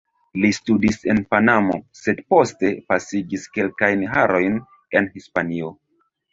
[0.43, 4.59] Li studis en Panamo, sed poste pasigis kelkajn jarojn
[5.01, 5.75] en Hispanio.